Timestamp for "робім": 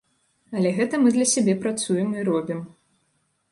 2.33-2.67